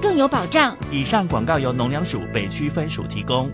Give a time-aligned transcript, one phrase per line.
[0.00, 0.76] 更有保障。
[0.90, 3.50] 以上广告由农粮署北区分署提供。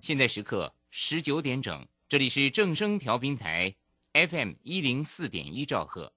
[0.00, 3.74] 现在时刻十九点整，这里是正声调频台
[4.12, 6.12] FM 一零四点一兆赫。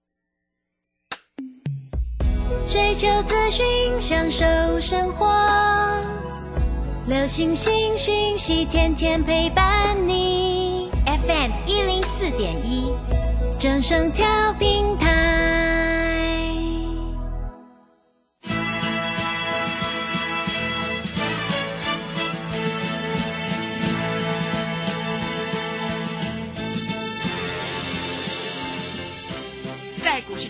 [2.70, 3.66] 追求资讯，
[4.00, 4.46] 享受
[4.80, 5.28] 生活，
[7.08, 10.90] 流星星讯息，天天陪伴你。
[11.06, 12.92] FM 一零四点一，
[13.60, 15.33] 正声调频台。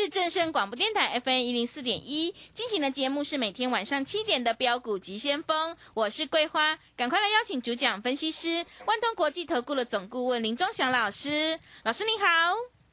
[0.00, 12.26] 是正声广播电台 FM 一零四点一，进行的节目是每天晚上七点的标股急先锋，我是桂花，赶快来邀请主讲分析师万通国际投顾的总顾问林忠祥老师，老师您好。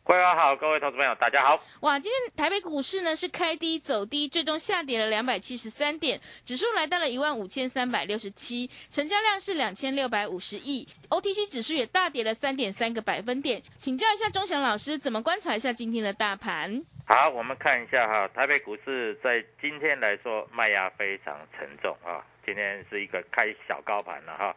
[0.03, 1.63] 桂花好，各位投资朋友，大家好。
[1.81, 13.61] 哇，今天台北股市呢是开低走低，最终下跌了两百七十三点，指数来到了一万五千三百六十七，成交量是两千六百五十亿，OTC 指数也大跌了三点三个百分点。
[13.79, 16.83] 请教一下钟祥老师，怎么观察一下今天的大盘？
[17.07, 24.55] 好，我们看一下哈，台北股市在今天来说卖压非常沉重啊，今天是一个开小高盘了哈，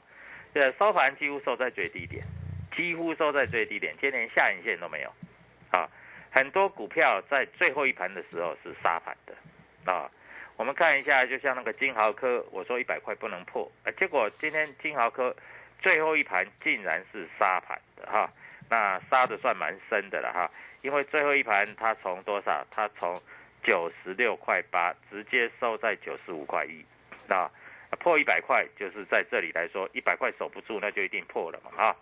[0.55, 2.25] 这收盘几乎收在最低点，
[2.75, 5.13] 几乎收在最低点，今天连下影线都没有。
[5.71, 5.87] 啊，
[6.31, 10.11] 很多股票在最后一盘的时候是杀盘的，啊，
[10.57, 15.37] 我们看一下，就像那个金豪科，我说一百块不能破，啊，结果今天金豪科
[15.83, 18.33] 最后一盘竟然是杀盘的哈，
[18.71, 20.51] 那杀的算蛮深的了哈，
[20.83, 22.67] 因为最后一盘它从多少？
[22.71, 23.21] 它从
[23.63, 26.85] 九十六块八直接收在九十五块一，
[27.27, 27.51] 那，
[27.99, 31.97] 破一百块就是在这里来说，一百块守不住，那就一定破了嘛，哈。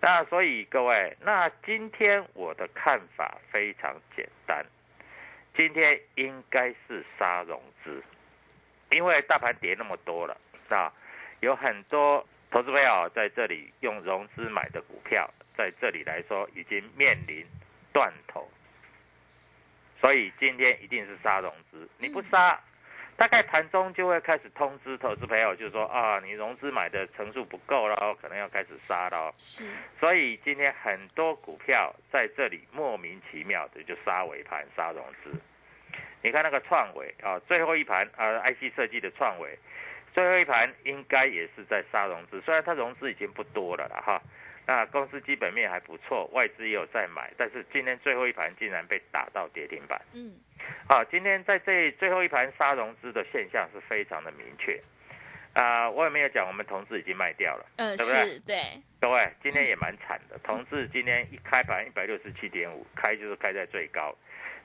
[0.00, 4.64] 那所以各位，那今天我的看法非常简单，
[5.56, 8.02] 今天应该是杀融资，
[8.90, 10.36] 因为大盘跌那么多了
[10.68, 10.92] 那，
[11.40, 17.44] 有很多投资朋友在这里用融资买的股票，在这里来说已经面临
[17.92, 18.48] 断头，
[20.00, 22.60] 所以今天一定是杀融资，你不杀。
[23.16, 29.32] 大概盘中就会开始通知投资朋友，就是说啊，你融资买的层数不够了，可能要开始杀了。
[29.38, 29.64] 是，
[30.00, 35.30] 所以今天很多股票在这里莫名其妙的就杀尾盘、杀融资。
[36.22, 39.56] 你看那个创伟啊，最后一盘啊，IC 设计的创伟，
[40.14, 44.22] 最后一盘应该也是在杀融资，虽然它融资已经不多了了哈。
[44.66, 50.00] 那公司基本面还不错，外资也有在买，但是今天最后一盘竟然被打到跌停板。
[50.14, 50.32] 嗯。
[50.88, 54.80] 好，今天在这最后一盘杀融资的现象是非常的明确。
[55.52, 58.38] 啊，我也没有讲，我们同志已经卖掉了，嗯，对不对？
[58.46, 58.82] 对。
[59.00, 64.16] 各位，今天也蛮惨的，同志今天一开盘一百六十七点五，开就是开在最高，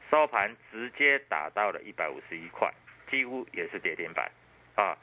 [0.09, 2.71] 收盘直接打到了一百五十一块，
[3.11, 4.31] 几乎也是跌停板
[4.75, 4.97] 啊。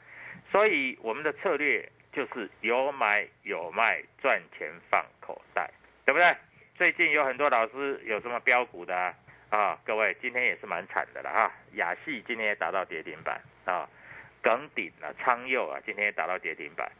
[0.51, 1.87] 所以我们的策略。
[2.13, 5.69] 就是有买有卖，赚钱放口袋，
[6.03, 6.35] 对不对？
[6.75, 9.13] 最近有很多老师有什么标股的
[9.51, 9.79] 啊？
[9.85, 11.51] 各位今天也是蛮惨的了哈。
[11.73, 13.87] 雅戏今天也打到跌停板啊，
[14.41, 16.91] 耿鼎啊、昌佑啊，今天也打到跌停板。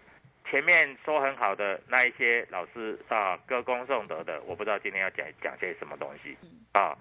[0.48, 6.38] 前面说很好的那一些老师啊，歌功颂德的，我不知道今天要讲讲些什么东西
[6.74, 6.96] 啊。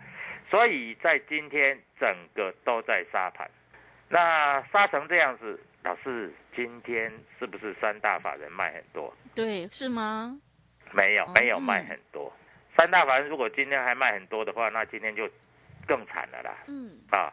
[0.49, 3.51] 所以在今天整个都在杀盘，
[4.09, 5.61] 那杀成这样子。
[5.83, 9.15] 老师，今天是不是三大法人卖很多？
[9.37, 10.37] 对，是吗？
[10.91, 12.33] 没有，没有卖很多。
[12.77, 15.31] 三大法人如果今天还卖很多的话，那今天就
[15.87, 16.57] 更惨了啦。
[16.67, 16.91] 嗯。
[17.13, 17.33] 啊，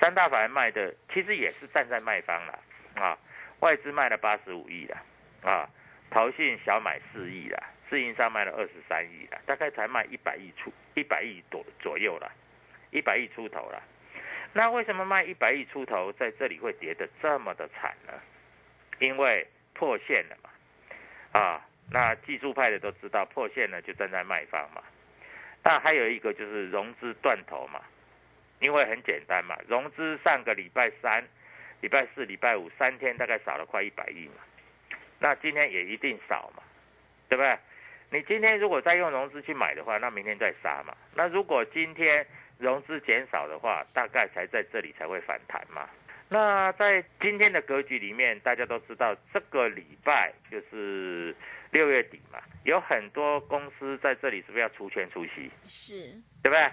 [0.00, 2.58] 三大法人卖的其实也是站在卖方了
[2.94, 3.18] 啊。
[3.60, 4.96] 外资卖了八十五亿了
[5.42, 5.68] 啊，
[6.10, 12.32] 淘信小买四亿了，自营商卖了二十三亿了，大概才卖一百亿出一百亿多左右了，
[12.90, 13.82] 一百亿出头了。
[14.52, 18.12] 那为什么卖一百亿出头，在这里会跌得这么的惨呢？
[18.98, 24.82] 因为破线了嘛，啊，那技术派的都知道破线了就站在卖方嘛。
[25.64, 27.80] 那还有一个就是融资断头嘛，
[28.60, 31.24] 因为很简单嘛，融资上个礼拜三、
[31.80, 34.42] 礼拜四、礼拜五三天大概少了快一百亿嘛，
[35.18, 36.62] 那今天也一定少嘛，
[37.28, 37.56] 对不对？
[38.10, 40.94] 你今天如果再用融资去买的话，那明天再杀嘛。
[41.14, 42.26] 那如果今天
[42.62, 45.88] 融资减少的话，大概才在这里才会反弹嘛。
[46.28, 51.34] 那在今天的格局里面，大家都知道，这个礼拜就是
[51.72, 55.50] 六月底嘛，有很多公司在这里是不是要除权除息？
[55.66, 56.10] 是，
[56.42, 56.70] 对不对？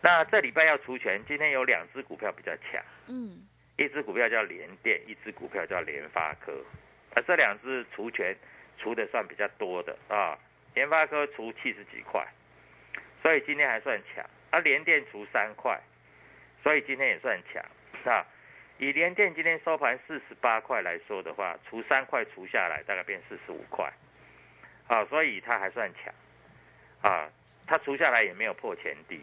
[0.00, 3.38] 那这礼拜要除权，今天有两只股票比较强，嗯，
[3.76, 6.52] 一只股票叫联电，一只股票叫联发科，
[7.14, 8.36] 而这两只除权
[8.78, 10.36] 除的算比较多的啊，
[10.74, 12.26] 联发科除七十几块，
[13.22, 15.80] 所以今天还算强，啊联电除三块，
[16.62, 17.64] 所以今天也算强
[18.12, 18.26] 啊。
[18.78, 23.92] 以联电今天收盘四十八块来说的话，除三块除下来，大概变四十五块，
[24.86, 26.14] 啊，所以它还算强，
[27.02, 27.28] 啊，
[27.66, 29.20] 它除下来也没有破前低。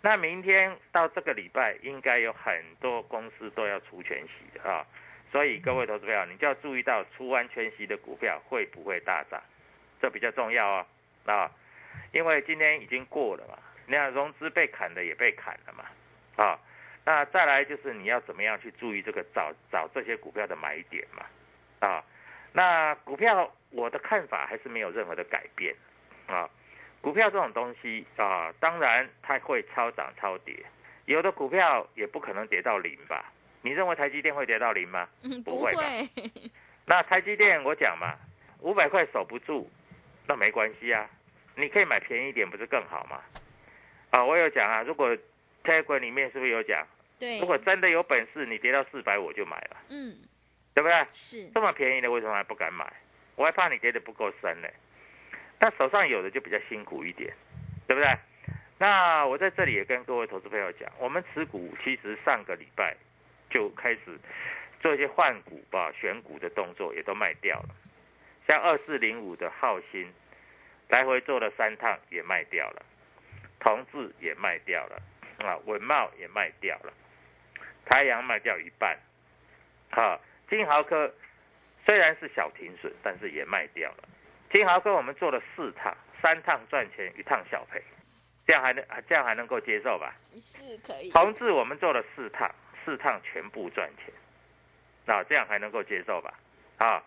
[0.00, 4.86] 那明天到这个礼拜，应该有很多公司都要除全息啊，
[5.30, 9.42] 所以各位投资朋友，你就要注意到除完全息的股票会不会大涨，
[10.00, 10.86] 这比较重要啊，
[11.26, 11.50] 啊，
[12.12, 13.58] 因为今天已经过了嘛，
[13.88, 15.84] 你看融资被砍的也被砍了嘛，
[16.36, 16.56] 啊。
[17.04, 21.24] 那再来就是你要怎么样去注意这个找找这些股票的买点嘛，
[21.80, 22.04] 啊，
[22.52, 25.74] 那股票我的看法还是没有任何的改变，
[26.26, 26.46] 啊，
[27.00, 30.54] 股票这种东西啊，当然它会超涨超跌，
[31.06, 33.32] 有的股票也不可能跌到零吧？
[33.62, 35.08] 你认为台积电会跌到零吗？
[35.22, 35.72] 嗯，不会
[36.84, 38.14] 那台积电我讲嘛，
[38.60, 39.70] 五百块守不住，
[40.26, 41.08] 那没关系啊，
[41.54, 43.22] 你可以买便宜一点，不是更好吗？
[44.10, 45.16] 啊，我有讲啊，如果
[45.64, 46.86] Telegram 里面是不是有讲？
[47.18, 50.16] 对，如果真的有本事，你跌到四百我就买了，嗯，
[50.72, 51.06] 对不对？
[51.12, 52.90] 是，这么便宜的为什么还不敢买？
[53.36, 54.68] 我还怕你跌的不够深呢。
[55.60, 57.32] 那手上有的就比较辛苦一点，
[57.86, 58.16] 对不对？
[58.78, 62.96] 那我在这里也跟各位投资朋友讲，我们持股其实上个礼拜
[63.50, 64.16] 就开始
[64.80, 67.74] 做一些换股吧、选股的动作，也都卖掉了。
[68.46, 70.06] 像二四零五的浩鑫，
[70.88, 72.82] 来回做了三趟也卖掉了，
[73.60, 75.02] 同志也卖掉了，
[75.46, 76.92] 啊，文茂也卖掉了。
[77.84, 78.98] 太阳卖掉一半，
[79.90, 80.20] 好，
[80.50, 81.12] 金豪科
[81.86, 84.04] 虽然是小停损，但是也卖掉了。
[84.52, 87.82] 金豪科我们做了四趟，三趟赚钱，一趟小赔，
[88.46, 90.14] 这样还能这样还能够接受吧？
[90.38, 92.50] 是可以，同志我们做了四趟，
[92.84, 94.12] 四趟全部赚钱，
[95.06, 96.34] 那这样还能够接受吧？
[96.78, 97.02] 啊，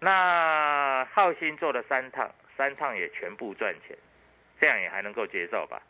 [0.00, 3.96] 那浩鑫做了三趟，三趟也全部赚钱，
[4.60, 5.82] 这样也还能够接受吧？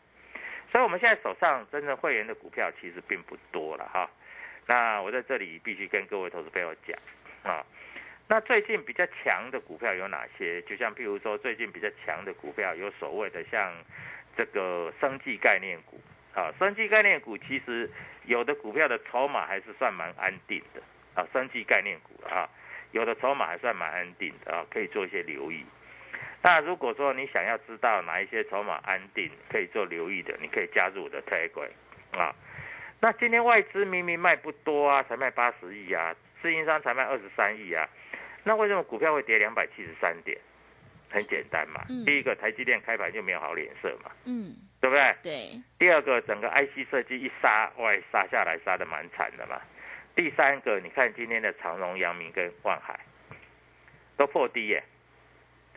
[0.71, 4.09] 所以我们现在手上真正会员的股票其实并不多了哈。
[4.65, 6.99] 那我在这里必须跟各位投资朋友讲
[7.43, 7.65] 啊，
[8.27, 10.61] 那最近比较强的股票有哪些？
[10.63, 13.73] 就像譬如说最近比较强的股票有所谓的像
[14.35, 16.01] 这个生技概念股
[16.35, 17.89] 啊，生技概念股其实
[18.25, 20.81] 有的股票的筹码还是算蛮安定的
[21.15, 22.49] 啊，生技概念股啊，
[22.91, 25.63] 有的筹码还算蛮安定的啊，可以做一些留意。
[26.47, 32.33] 那如果说你想要知道哪一些筹码安定可以做留意的，你可以加入我的 Telegram 啊。
[33.01, 37.85] 那今天外资明明卖不多啊，才卖八十亿啊，自营商才卖二十三亿啊，
[38.45, 40.37] 那为什么股票会跌两百七十三点？
[41.09, 45.15] 很简单嘛，嗯第一个台积电开盘就没有好脸色嘛，嗯，对不对？
[45.21, 49.59] 对，第二个，整个 IC 设计一杀，外杀下来杀的蛮惨的嘛。
[50.15, 52.97] 第三个，你看今天的长荣、阳明跟万海
[54.15, 54.81] 都破低耶，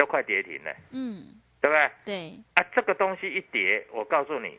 [0.00, 1.26] 都快跌停了，嗯，
[1.60, 1.90] 对不对？
[2.06, 4.58] 对，啊，这个东西一跌，我告诉你，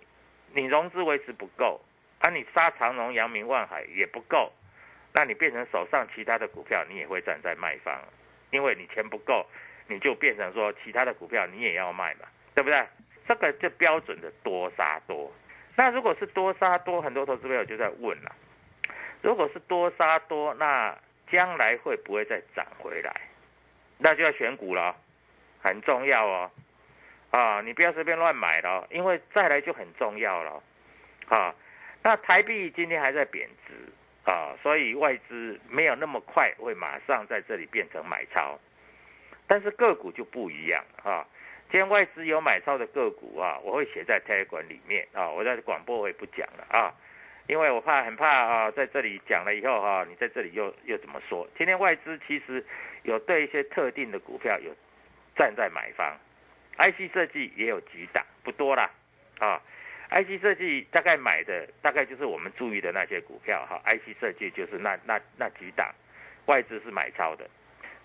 [0.54, 1.82] 你融资维持不够，
[2.20, 4.54] 啊，你杀长荣、阳明、万海也不够，
[5.12, 8.00] 那你变成手上其他的股票，你也会站在卖方，
[8.52, 9.44] 因为你钱不够，
[9.88, 12.86] 你就变成说其他的股票你也要卖嘛，对不对？
[13.28, 15.34] 这个就标准的多杀多。
[15.76, 18.32] 那如果是多杀多，很多投资朋友就在问了，
[19.24, 20.96] 如果是多杀多，那
[21.32, 23.12] 将来会不会再涨回来？
[23.98, 24.96] 那就要选股了哦，
[25.62, 26.52] 很重要哦。
[27.32, 30.62] 啊，你不要随便乱买了，因为再来就很重要了。
[31.30, 31.56] 啊，
[32.04, 33.74] 那台币今天还在贬值
[34.30, 38.60] 啊，所以外资没有那么快会马上在这里变成买超，
[39.48, 41.26] 但是个股就不一样啊。
[41.72, 46.94] 今天外资有买超的个股啊，我会写在 Telegram 里面啊，我在广播我也不讲了啊，
[47.48, 51.48] 因为我怕很怕啊，在这里讲了以后哈、你在这里又又怎么说？
[51.58, 52.62] 今天外资其实
[53.04, 54.76] 有对一些特定的股票有
[55.36, 56.18] 站在买方
[56.78, 58.90] ，IC 设计也有几档，不多啦
[59.40, 59.62] 啊
[60.10, 65.90] IC 设计大概买的大概就是我们注意的那些股票哈，IC 设计就是那那那几档，
[66.48, 67.50] 外资是买超的，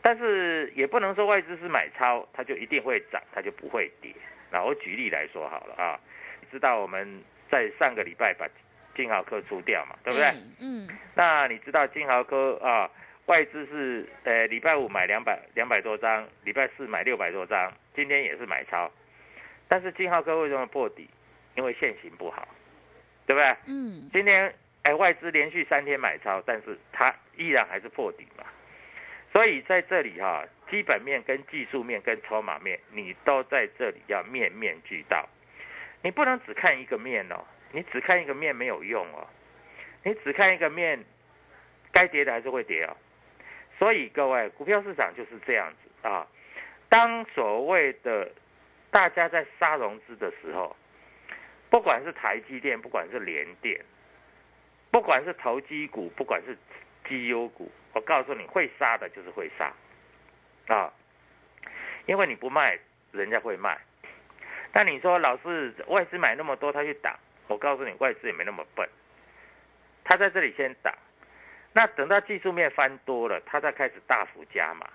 [0.00, 4.14] 但是也不能说外资是买超，它就一定会涨，它就不会跌。
[4.52, 5.98] 那我举例来说好了啊，
[6.52, 8.46] 知道我们在上个礼拜把
[8.94, 10.32] 金豪科出掉嘛，对不对？
[10.60, 12.88] 嗯，那你知道金豪科啊，
[13.26, 18.90] 外资是呃礼拜五买两百两百多张，礼拜四买六百多张，今天也是买超，
[19.68, 21.08] 但是金浩科为什么破底？
[21.56, 22.46] 因为现行不好，
[23.26, 23.56] 对不对？
[23.66, 28.44] 嗯，今天哎外资连续三天买超，但是它依然还是破底嘛。
[29.32, 35.28] 所以在这里哈、基本面跟技术面跟筹码面，你都在这里要面面俱到。
[36.02, 39.26] 你不能只看一个面哦，你只看一个面没有用哦，
[40.04, 41.02] 你只看一个面，
[41.90, 42.96] 该跌的还是会跌哦。
[43.78, 46.26] 所以各位，股票市场就是这样子啊。
[46.88, 48.30] 当所谓的
[48.90, 50.74] 大家在杀融资的时候，
[51.68, 53.84] 不管是台积电，不管是联电，
[54.90, 56.56] 不管是投机股，不管是
[57.08, 59.72] 绩优股，我告诉你会杀的就是会杀
[60.68, 60.92] 啊，
[62.06, 62.78] 因为你不卖，
[63.12, 63.78] 人家会卖。
[64.72, 67.18] 但你说老师外资买那么多，他去打，
[67.48, 68.88] 我告诉你，外资也没那么笨，
[70.04, 70.94] 他在这里先打，
[71.76, 74.88] 那等到技术面翻多了，他再开始大幅加码。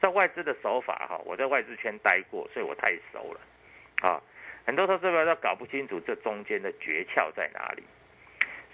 [0.00, 3.40] 在外资的手法哈，我在外资圈待过，所以我太熟了
[4.00, 4.18] 啊。
[4.64, 7.82] 很多投资者都搞不清楚这中间的诀窍在哪里，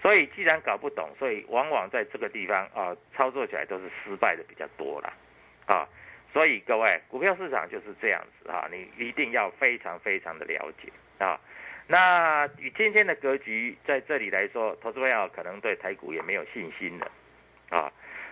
[0.01, 5.11] 所以既然搞不懂，所以往往在这个地方啊，操作起来都是失败的比较多了
[5.65, 5.85] 啊。
[6.31, 11.37] 所以各位，股票市场就是这样子啊，你一定要非常非常的了解啊。
[11.87, 17.11] 那以今天的格局在这里来说，投资朋友可能对台股也没有信心了
[17.69, 17.91] 啊。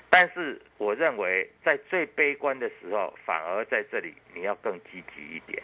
[0.10, 5.62] 但是我认为，在最悲观的时候，反而在这里你要更积极一点。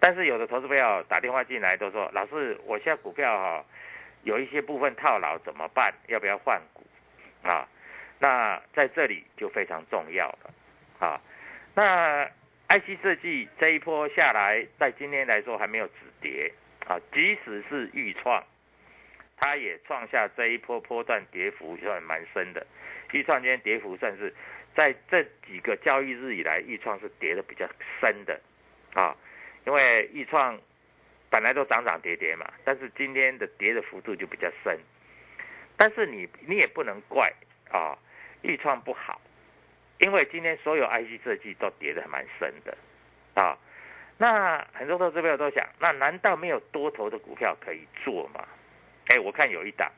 [0.00, 3.64] 但是有的投资朋友打电话进来都说：“老师，我现在股票哈、
[4.24, 5.94] 有一些部分套牢，怎么办？
[6.08, 6.84] 要不要换股？”
[7.42, 7.68] 啊，
[8.18, 10.50] 那在这里就非常重要了
[10.98, 11.20] 啊。
[11.74, 12.28] 那
[12.68, 16.52] IC 设计这一波下来，在今天来说还没有止跌
[16.86, 18.42] 啊，即使是预创，
[19.36, 22.66] 它也创下这一波波段跌幅算蛮深的。
[23.12, 24.34] 预创今天跌幅算是
[24.74, 27.68] 在这几个交易日以来，预创是跌的比较
[28.00, 28.40] 深的
[28.94, 29.16] 啊。
[29.66, 30.58] 因为易创
[31.28, 34.78] 本来都涨涨跌跌嘛，但是今天的跌的幅度就比较深。
[35.76, 37.32] 但是你你也不能怪
[37.70, 37.98] 啊，
[38.42, 39.20] 易创不好，
[39.98, 42.76] 因为今天所有 IC 设计都跌得蛮深的
[43.34, 43.58] 啊。
[44.18, 48.46] 那很多投资者都想，那难道没有多头的股票可以做吗？
[49.08, 49.90] 哎，我看有一档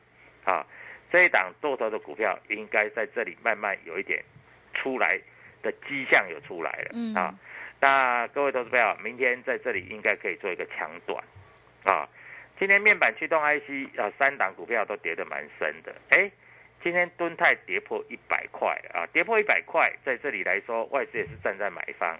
[0.45, 0.65] 啊，
[1.11, 4.23] 这一档多头的股票应该在这里慢慢有一点
[4.73, 5.19] 出来
[5.61, 7.33] 的迹象有出来了、嗯啊。
[7.81, 11.23] 那各位投资朋友，明天在这里应该可以做一个强短，
[11.85, 12.07] 啊，
[12.59, 16.29] 今天面板驱动 IC 啊，三档股票都跌得蛮深的，哎，
[16.83, 22.19] 今天敦泰跌破一百块啊，跌破一百块，在这里来说，外资也是站在买方，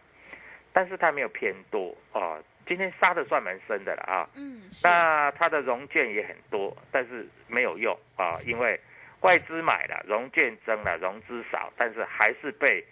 [0.71, 8.79] 但是它没有偏多啊，今天杀的算蛮深的了啊，嗯，那它的融券也很多，但是没有用啊，因为
[9.21, 12.85] 外资买了，融券增了，融资少，但是还是被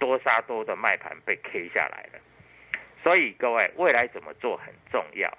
[0.00, 2.18] 多杀多的卖盘被 K 下来了。
[3.04, 5.32] 所以各位，未来怎么做很重要。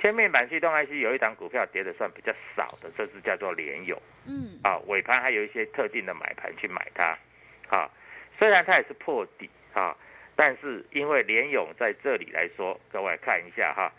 [0.00, 4.58] 前面板系动 IC 有一档股票跌的算比较少的，这只叫做联友嗯。
[4.62, 7.16] 啊，尾盘还有一些特定的买盘去买它。
[7.68, 7.90] 啊，
[8.38, 9.94] 虽然它也是破底啊，
[10.36, 13.90] 但是因为联勇在这里来说，各位看一下哈，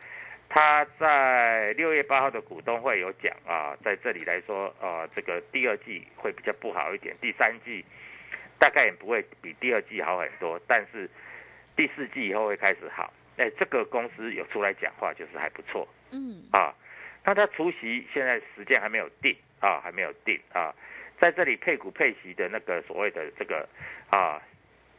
[0.48, 7.84] 他在六月八号的股东会有讲啊，在这里来说，呃，这个第二季会比较不好一点，第三季
[8.60, 11.10] 大概也不会比第二季好很多，但是
[11.76, 13.12] 第四季以后会开始好。
[13.38, 15.88] 哎，这个公司有出来讲话，就是还不错。
[16.12, 16.74] 嗯啊，
[17.24, 20.74] 那他除夕现在时间还没有定啊，还没有定啊，
[21.20, 23.68] 在这里配股配息的那个所谓的这个
[24.10, 24.42] 啊，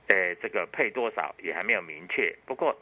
[0.09, 2.35] 呃，这个配多少也还没有明确。
[2.47, 2.75] 不过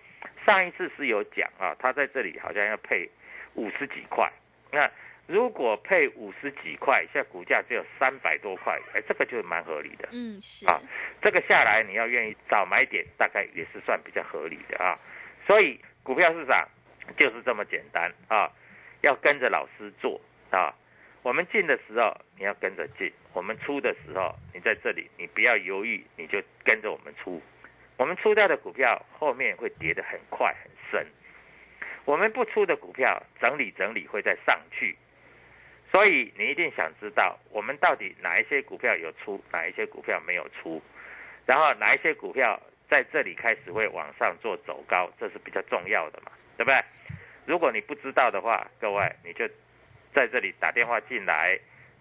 [0.45, 3.09] 上一次是有讲啊，他在这里好像要配
[3.55, 4.31] 五十几块。
[4.71, 4.91] 那
[5.27, 10.09] 如果配五十几块，现在股价只有三百多块，哎，这个就蛮合理的。
[10.13, 10.81] 嗯是啊，
[11.21, 14.99] 这个下来你要愿意早买点，大概也是算比较合理的啊。
[15.47, 16.67] 所以股票市场
[17.19, 18.51] 就是这么简单啊，
[19.03, 20.73] 要跟着老师做啊。
[21.27, 27.43] 我们进的时候你要跟着进，我们出的时候你在这里，你不要犹豫，你就跟着我们出。
[27.97, 31.05] 我们出掉的股票后面会跌得很快很深，
[32.05, 34.97] 我们不出的股票整理整理会再上去。
[35.93, 40.81] 所以你一定想知道，我们到底哪一些股票有出，哪一些股票没有出，
[41.45, 42.57] 然后哪一些股票
[42.89, 46.81] 在这里开始会往上做走高，这是比较重要的嘛，对不对？
[47.47, 49.49] 如果你不知道的话，各位你就
[50.17, 51.59] 在这里打电话进来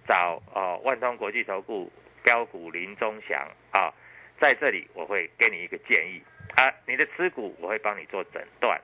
[0.07, 1.91] 找哦万通国际投顾
[2.23, 3.93] 标股林中祥啊，
[4.39, 6.23] 在这里我会给你一个建议
[6.55, 8.79] 啊，你的持股我会帮你做诊断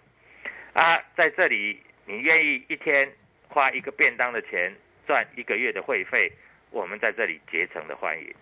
[0.74, 3.10] 啊，在这里你愿意一天
[3.48, 4.76] 花一个便当的钱
[5.08, 6.30] 赚一个月的会费，
[6.70, 8.36] 我们在这里竭诚的欢迎。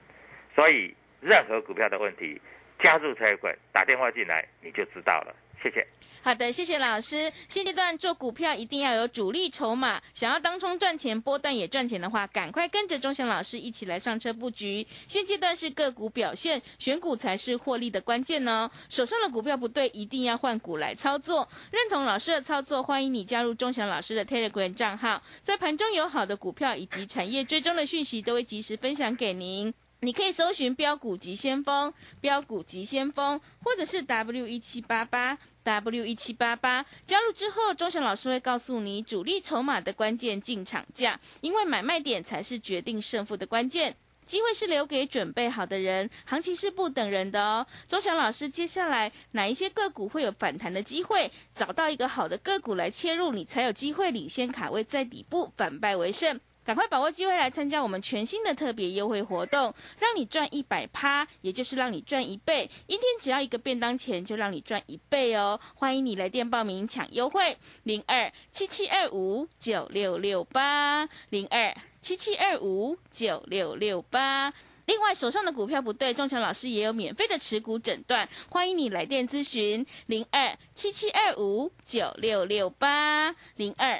[0.56, 0.92] 所以
[1.22, 2.42] 任何股票的问题，
[2.80, 5.36] 加入财管打电话进来你就知道了。
[5.62, 5.86] 谢谢。
[6.22, 7.32] 好的，谢谢老师。
[7.48, 14.86] 现阶段做股票一定要有主力筹码，想要当冲赚钱、波段也赚钱的话，赶快跟着钟祥老师一起来上车布局。
[15.08, 18.70] 现阶段是个股表现，选股才是获利的关键哦。
[18.90, 21.48] 手上的股票不对，一定要换股来操作。
[21.72, 29.74] 认同老师的操作，欢迎你加入钟祥老师的 Telegram 账号，在盘中有好的股票以及产业追踪的讯息，都会及时分享给您。
[30.02, 36.86] 你可以搜寻标股急先锋、标股急先锋，或者是 W 一七八八 W 一七八八。
[37.06, 43.96] 加入之后，钟祥老师会告诉你主力筹码的关键进场价，因为买卖点才是决定胜负的关键。
[44.26, 47.66] 机会是留给准备好的人，行情是不等人的哦。
[47.88, 51.32] 钟祥老师，接下来哪一些个股会有反弹的机会？
[51.56, 56.40] 找到一个好的个股来切入，你才有机会领先卡位在底部，反败为胜。
[56.70, 62.70] 赶快把握机会来参加我们全新的特别优惠活动，让你赚一百趴，也就是让你赚一倍。
[62.86, 65.60] 一天只要一个便当钱，就让你赚一倍哦！
[65.74, 74.54] 欢迎你来电报名抢优惠，零二七七二五九六六八，零二七七二五九六六八。
[74.86, 84.00] 另外，手上的股票不对，钟强老师也有免费的持股诊断，欢迎你来电咨询，零二七七二五九六六八，零二。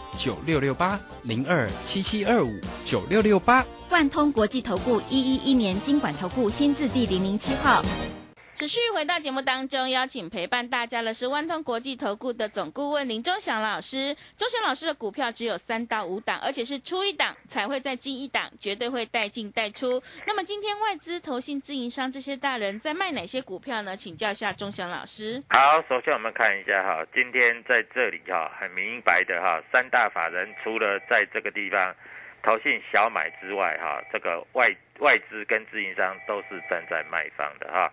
[0.17, 2.51] 九六六八零二七七二五
[2.85, 7.81] 九六六八，万通国际投顾一一一年经管投顾新字第零零七号。
[8.53, 14.15] 持续回到节目当中，邀请陪伴大家的是万通国际投顾的总顾问林忠祥老师。
[14.37, 20.03] 忠祥老师的股票只有三到五档，而且是出一档才会再进一档，绝对会带进带出。
[20.27, 23.95] 那么今天外资、投信、自营商这些大人在卖哪些股票呢？
[23.97, 25.41] 请教一下忠祥老师。
[25.49, 31.95] 好，首先我们看一下哈，今天在这里哈，很明白的哈，三大法人除了在这个地方
[32.43, 37.91] 投信小买之外哈，这个外外资跟自营商都是站在卖方的哈。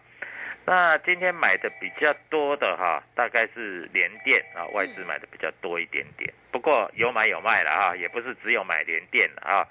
[0.69, 6.31] 那今天买的比较多的哈，大概是联电啊，外资买的比较多一点点。
[6.51, 9.67] 不过有买有卖了啊，也不是只有买联电啊。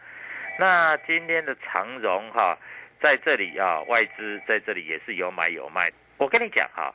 [0.57, 2.57] 那今天的长荣哈，
[2.99, 5.91] 在这里啊，外资在这里也是有买有卖。
[6.17, 6.91] 我跟你讲哈，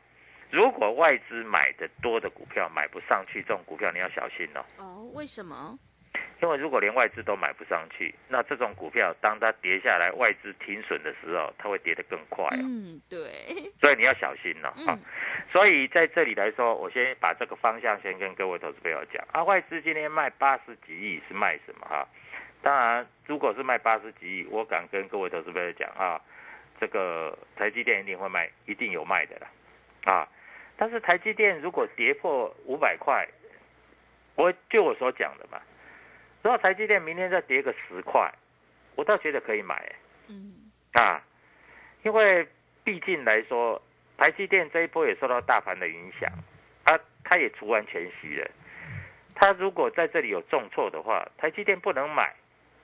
[0.51, 4.65] 如果外资买的多的股票买不上去，这种股票你要小心哦。
[4.79, 5.79] 哦，为什么？
[6.43, 12.59] 因为如果连外资都买不上去，那这种股票当它跌下来，外资停损的时候，它会跌得更快哦。
[12.65, 13.71] 嗯，对。
[13.81, 14.99] 所以你要小心了啊。
[15.53, 19.45] 所以在这里来说，我先把这个方向先跟各位投资朋友讲啊。
[19.45, 22.05] 外资今天卖八十几亿是卖什么哈？
[22.61, 26.21] 当然，如果是卖八十几亿，我敢跟各位投资朋友讲啊，
[26.81, 30.29] 这个台积电一定会卖，一定有卖的啦啊。
[30.77, 33.29] 但是台积电如果跌破五百块，
[34.35, 35.61] 我就我所讲的嘛。
[36.43, 38.33] 如果台积电明天再跌个十块，
[38.97, 39.93] 我倒觉得可以买。
[40.29, 41.23] 嗯，啊，
[42.03, 42.47] 因为
[42.85, 43.81] 毕竟来说，
[44.19, 46.31] 台积电这一波也受到大盘的影响，
[46.85, 48.51] 啊，它也除完全息了。
[49.35, 52.35] 它如果在这里有重挫的话，台积电不能买。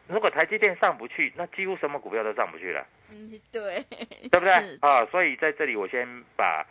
[0.06, 2.86] 如果台积电上不去，那几乎什么股票都上不去了。
[3.10, 4.78] 嗯，对，对不对？
[4.80, 6.64] 啊，所以在这里我先把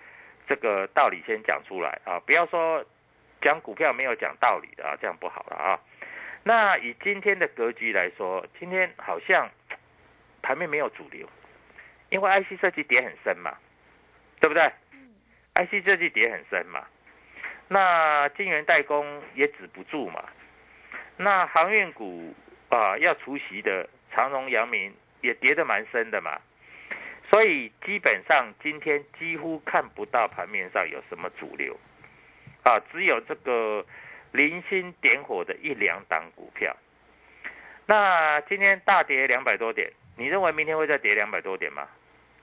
[0.47, 2.84] 这个道理先讲出来啊，不要说
[3.41, 5.80] 讲股票没有讲道理的啊，这样不好了啊。
[6.47, 9.49] 那以今天的格局来说，今天好像
[10.41, 11.29] 盘面没有主流，
[12.10, 13.57] 因为 IC 设计跌很深嘛，
[14.39, 14.71] 对不对
[15.55, 16.88] ？IC 设计跌很深嘛，
[17.67, 20.23] 那晶圆代工也止不住嘛，
[21.17, 22.33] 那航运股
[22.69, 26.39] 啊要除息的长荣、阳明也跌得蛮深的嘛，
[27.29, 31.77] 所以基本上今天几乎看不到盘面上有什么主流，
[32.63, 33.86] 啊，只有这个。
[34.32, 36.76] 零星点火的一两档股票，
[37.86, 41.88] 那今天大跌两百多点，你认为明天会再跌两百多点吗？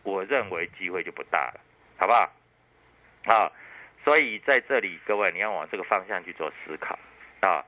[0.03, 1.61] 我认为机会就不大了，
[1.97, 2.33] 好不好？
[3.27, 3.51] 啊，
[4.05, 6.99] 所以在这里各位你要往这个方向去做思考
[7.41, 7.65] 啊。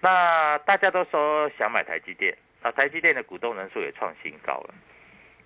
[0.00, 4.74] 那大家都说想买台积电啊，台积电的股东人数也创新高了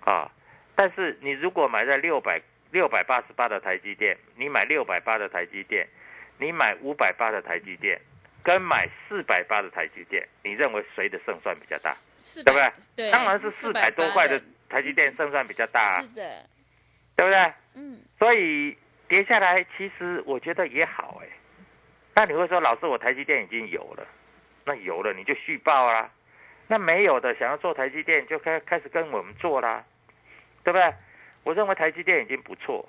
[0.05, 0.31] 啊。
[0.75, 2.39] 但是你如果买在六百
[2.71, 5.87] 六百八十八的台积电，你买六百八的台积电，
[6.39, 7.99] 你买五百八的台积电，
[8.41, 11.95] 跟买四百八的台积电，你认为谁的胜算比较大？
[12.33, 12.71] 对不对？
[12.95, 16.01] 对，当然是四百多块的台积电胜算比较大啊。
[16.01, 16.45] 是的，
[17.15, 17.53] 对不对？
[17.75, 21.27] 嗯，所以跌下来，其实我觉得也好哎。
[22.15, 24.05] 那你会说，老师，我台积电已经有了，
[24.65, 26.09] 那有了你就续报啦。
[26.67, 29.83] 那没有的，想要做台积电，就开开始跟我们做啦，
[30.63, 30.93] 对不对？
[31.43, 32.87] 我认为台积电已经不错。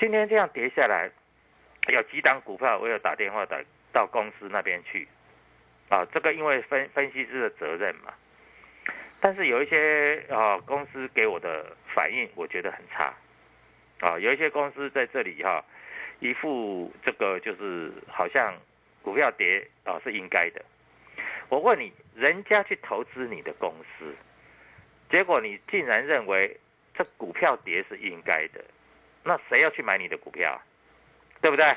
[0.00, 1.10] 今天这样跌下来，
[1.92, 3.58] 有几档股票，我有打电话打
[3.92, 5.08] 到公司那边去，
[5.88, 8.12] 啊，这个因为分分析师的责任嘛。
[9.20, 13.12] 但是有一些啊公司给我的反应，我觉得很差，
[14.00, 15.64] 啊，有一些公司在这里哈，
[16.20, 18.54] 一副这个就是好像
[19.02, 20.64] 股票跌啊是应该的。
[21.48, 24.14] 我问你，人家去投资你的公司，
[25.10, 26.56] 结果你竟然认为
[26.94, 28.62] 这股票跌是应该的，
[29.24, 30.60] 那谁要去买你的股票？
[31.40, 31.76] 对不对？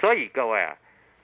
[0.00, 0.76] 所以各位啊，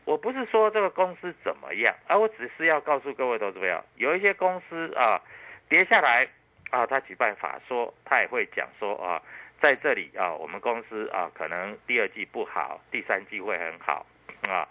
[0.05, 5.21] 我不是说这个公司怎么样，而我只是要告诉各位投资友，有一些公司啊
[5.69, 6.27] 跌下来
[6.71, 9.23] 啊，他举办法说，他也会讲说啊，
[9.61, 14.07] 在这里啊，我们公司啊可能第二季不好，第三季会很好
[14.49, 14.67] 啊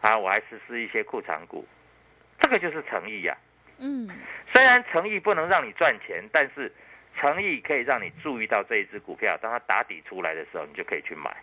[0.00, 1.66] 啊，我还实施一些库藏股。
[2.40, 3.36] 这个就是诚意呀，
[3.78, 4.08] 嗯，
[4.54, 6.72] 虽然诚意不能让你赚钱，但是
[7.18, 11.36] 诚意可以让你注意到这一只股票，当它打底出来的时候，你就可以去买，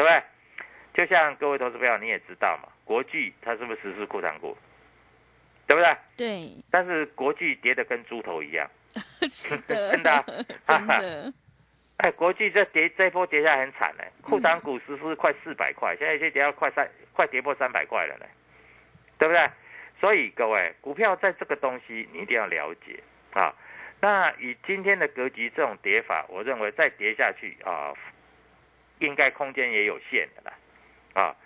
[0.00, 0.22] 对不对？
[0.94, 4.56] 就像各位投资朋友你也知道嘛，国巨它是不是实施库藏股，
[5.66, 5.94] 对不对？
[6.16, 8.66] 对，但是国巨跌得跟猪头一样，
[9.30, 10.24] 是的， 真的啊
[10.64, 11.32] 真的，
[11.98, 18.24] 哎，国巨这跌这一波跌下来很惨呢，库藏股实施快四百块，现在已经跌到快三，快跌破三百块了呢，
[19.18, 19.50] 对不对？
[20.00, 22.98] 所以各位，股票在这个东西你一定要了解
[23.34, 23.54] 啊。
[24.00, 27.92] 那以今天的格局这种跌法，我认为再跌下去啊，
[29.00, 30.56] 应该空间也有限的啦。
[31.12, 31.36] 啊，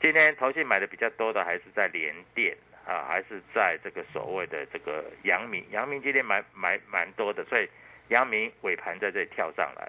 [0.00, 2.56] 今天投信买的比较多的还是在联电
[2.86, 7.68] 啊，还是在这个所谓的这个阳明，阳明今天买买蛮多的，所以
[8.08, 9.88] 阳明尾盘在这里跳上来。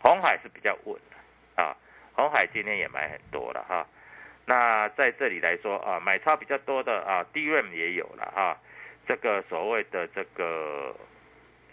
[0.00, 1.76] 红海是比较稳的啊，
[2.14, 3.86] 红海今天也买很多了哈。
[4.44, 8.58] 那在这里来说啊，买超比较多的啊，DRAM 也有了啊，
[9.06, 10.94] 这个所谓的这个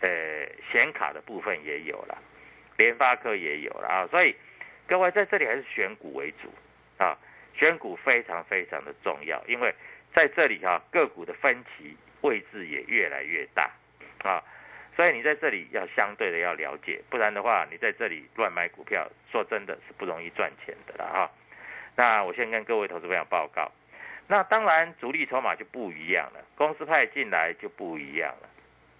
[0.01, 2.15] 呃显卡的部分也有了，
[2.77, 4.35] 联发科也有了啊，所以
[4.89, 6.51] 各位在这里还是选股为主
[6.97, 7.15] 啊，
[7.53, 9.71] 选股非常非常的重要，因为
[10.15, 13.69] 在这里哈个股的分歧位置也越来越大
[14.23, 14.43] 啊，
[14.95, 21.31] 所以你在这里要相对的要了解，不然的话你在这里乱买股票，说真的是不容易赚钱的了哈。
[21.95, 23.71] 那我先跟各位投资朋友报告，
[24.27, 28.49] 那当然主力筹码就不一样了，公司派进来就不一样了。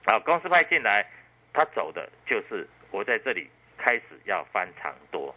[0.06, 1.04] 啊，公司派进来，
[1.52, 5.34] 他走的就是我在这里开始要翻长多。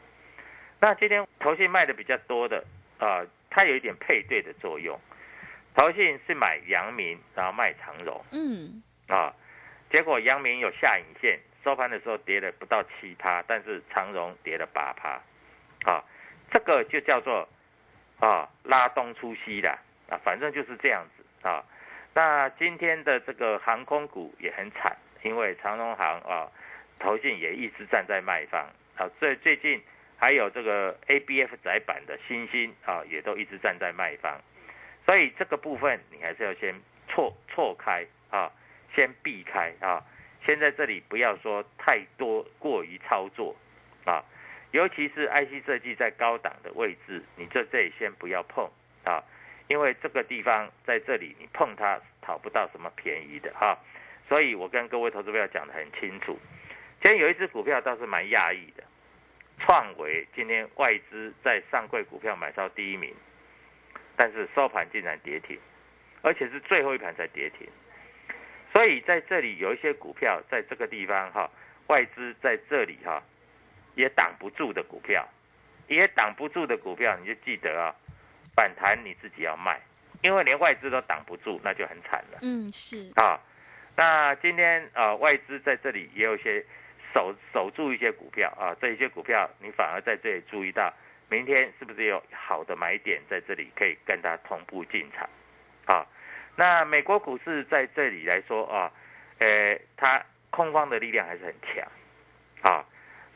[0.83, 2.65] 那今天投信卖的比较多的
[2.99, 4.99] 啊，它有一点配对的作用。
[5.77, 9.33] 投信是买阳明，然后卖长荣，嗯，啊，
[9.93, 15.21] 结果阳明有下影线，收盘的时候跌了不到七趴，但是长荣跌了八趴，
[15.89, 16.03] 啊。
[16.51, 17.49] 这个就叫做
[18.19, 19.71] 啊拉东出西的
[20.11, 21.65] 啊，反正就是这样子啊。
[22.13, 26.51] 那今天的这个航空股也很惨，因为长荣航啊，
[26.99, 29.09] 投信也一直站在卖方啊。
[29.21, 29.81] 最最近
[30.23, 34.41] 还有这个 ABF 窄板的新星啊，也都一直站在卖方。
[35.05, 36.73] 所以这个部分你还是要先
[37.09, 38.49] 错错开啊，
[38.95, 40.01] 先避开啊。
[40.47, 43.57] 先在这里不要说太多过于操作
[44.05, 44.23] 啊。
[44.71, 48.71] 尤其是 IC 设计在高档的位置，你在这里先不要碰
[49.05, 49.25] 啊，
[49.67, 53.77] 因为这个地方在这里你碰它讨不到什么便宜的哈，
[54.29, 56.39] 所以我跟各位投资朋友讲得很清楚。
[57.03, 58.85] 今天有一只股票倒是蛮讶异的，
[59.63, 63.15] 创维今天外资在上柜股票买超第一名，
[64.17, 65.59] 但是收盘竟然跌停，
[66.21, 67.67] 而且是最后一盘才跌停，
[68.73, 71.51] 所以在这里有一些股票在这个地方哈，
[71.87, 73.23] 外资在这里哈。
[73.95, 75.29] 也挡不住的股票，
[75.87, 77.95] 也挡不住的股票，你就记得啊，
[78.57, 79.79] 反弹你自己要卖，
[80.23, 82.39] 因为连外资都挡不住，那就很惨了。
[82.41, 83.39] 嗯，是啊。
[83.95, 86.65] 那今天啊，外资在这里也有一些
[87.13, 90.93] 守守住一些股票啊，这一些股票你反而在这里注意到，
[91.29, 95.29] 明天是不是有好的买点在这里可以跟它同步进场
[95.87, 96.07] 啊？
[96.57, 98.91] 那美国股市在这里来说啊，
[99.39, 101.87] 呃，它空方的力量还是很强
[102.63, 102.85] 啊。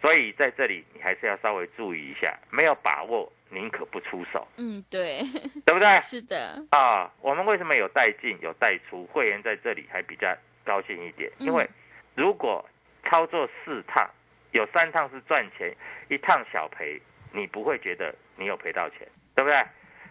[0.03, 5.23] 所以在这里你还是要稍微注意一下，没有把握宁可不出手，嗯，对，
[5.65, 6.01] 对不对？
[6.03, 9.07] 是的，啊，我们为什么有带进有带出？
[9.07, 11.67] 会员在这里还比较高兴一点，因为
[12.15, 12.65] 如果
[13.09, 14.09] 操作四趟，
[14.53, 15.75] 有三趟是赚钱，
[16.09, 17.01] 一趟小赔，
[17.33, 19.01] 你不会觉得你有赔到钱，
[19.35, 19.65] 对不对？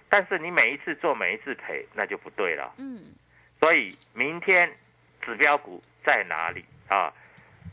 [0.09, 2.73] 但是你每一次做每一次赔，那就不对了。
[2.77, 3.13] 嗯，
[3.59, 4.71] 所以明天
[5.21, 7.11] 指标股在哪里啊？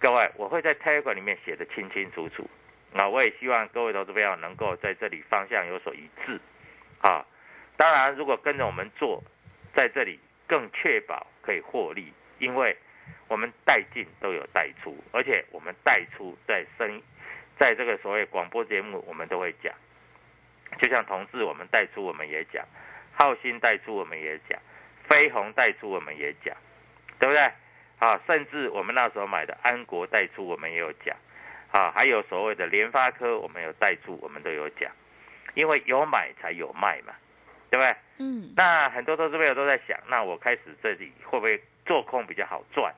[0.00, 2.48] 各位，我会在 Telegram 里面写的清清楚楚。
[2.92, 6.40] 那我也希望各位投资朋友能够在这里方向有所一致
[7.00, 7.24] 啊。
[7.76, 9.22] 当然，如果跟着我们做，
[9.74, 12.76] 在这里更确保可以获利，因为
[13.32, 17.00] 我们带进都有带出，而且我们带出在声，
[17.58, 19.72] 在这个所谓广播节目，我们都会讲。
[20.78, 22.62] 就像同志，我们带出我们也讲，
[23.14, 24.60] 浩鑫带出我们也讲，
[25.08, 26.54] 飞鸿带出我们也讲，
[27.18, 27.50] 对不对？
[28.00, 31.16] 啊，甚至我们那时候买的安国带出我们也有讲，
[31.70, 34.92] 啊，还有所谓的联发科，我们有带出，我们都有讲，
[35.54, 37.14] 因为有买才有卖嘛，
[37.70, 37.96] 对不对？
[38.18, 42.94] 嗯，那很多投资朋友都在想，那我开始这里会不会做空比较好赚？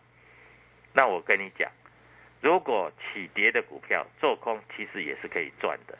[0.94, 1.70] 那我跟你讲，
[2.40, 5.98] 如果起跌的股票做空，其实也是可以赚的，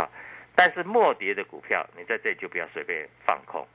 [0.00, 0.08] 啊。
[0.54, 3.66] 但是末跌的股票，你在这里就不要随便放空，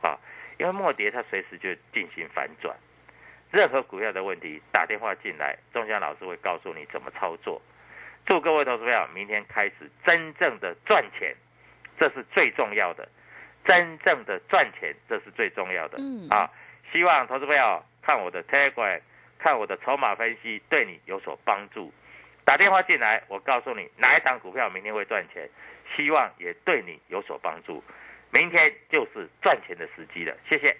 [0.00, 0.16] 啊，
[0.58, 2.76] 因为末跌它随时就进行反转。
[3.50, 7.60] 任何股票的问题，打电话进来，钟祥老师会告诉你怎么操作。
[8.24, 11.34] 祝各位投资友明天开始真正的赚钱，
[11.98, 13.08] 这是最重要的。
[13.64, 15.98] 真正的赚钱，这是最重要的。
[15.98, 16.50] 嗯啊，
[16.92, 19.00] 希望投资朋友看我的 Telegram，
[19.42, 21.92] 看我的筹码分析，对你有所帮助。
[22.44, 25.48] 打电话进来，我告诉你哪一档股票明天会赚钱。
[25.96, 27.82] 希望也对你有所帮助。
[28.30, 30.74] 明天就是赚钱的时机了，谢谢。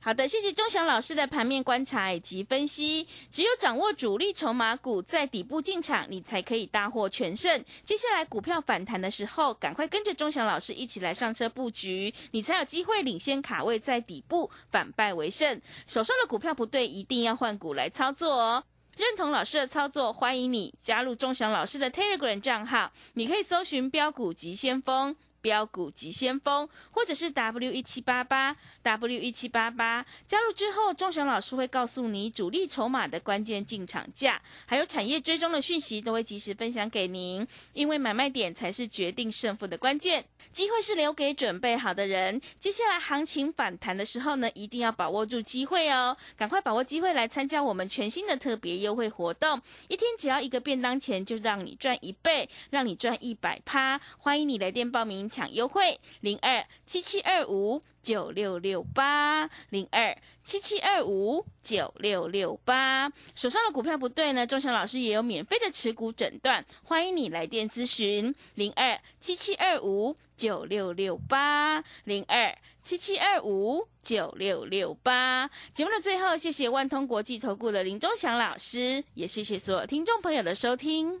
[0.00, 3.06] 好的，谢谢钟祥老师的盘面观察以及分析。
[3.28, 7.62] 只有掌握主力筹码股在底部进场，你才可以大获全胜。
[7.82, 15.60] 接下来股票反弹的时候，赶快跟着钟祥老师一起来上车布局，你才有机会领先卡位在底部，反败为胜。
[15.86, 18.64] 手上的股票不对，一定要换股来操作哦。
[18.96, 25.16] 认同老师的操作，欢迎你加入钟祥老师的 Telegram 账号，你可以搜寻标股急先锋。
[25.40, 37.46] 标股急先锋，或者是 W 一七八八 W 一七八八，加入之后，钟祥老师会告诉你主力筹码的关键进场价，还有产业追踪的讯息，都会及时分享给您。
[37.72, 42.40] 因为买卖点才是决定胜负的关键，机会是留给准备好的人。
[42.58, 54.00] 接下来行情反弹的时候呢，一定要把握住机会哦，赶快把握机会来参加我们全新的特别优惠活动，一天只要一个便当钱，就让你赚一倍，让你赚一百趴。
[54.18, 55.27] 欢迎你来电报名。
[55.28, 64.46] 抢优惠零二七七二五九六六八零二七七二五九六六八，手上的股票不对呢？
[64.46, 75.50] 钟祥老师也有免费的持股诊断，欢迎你来电咨询零二七七二五九六六八零二七七二五九六六八。
[75.72, 81.20] 节目的最后，谢谢万通国际投顾的林钟祥老师，也谢谢所有听众朋友的收听。